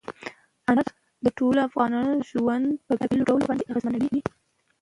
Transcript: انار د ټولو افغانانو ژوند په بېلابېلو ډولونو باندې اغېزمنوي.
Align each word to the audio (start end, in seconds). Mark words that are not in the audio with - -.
انار 0.69 0.87
د 1.25 1.27
ټولو 1.37 1.59
افغانانو 1.67 2.13
ژوند 2.29 2.65
په 2.85 2.91
بېلابېلو 2.97 3.27
ډولونو 3.27 3.49
باندې 3.49 3.67
اغېزمنوي. 3.71 4.21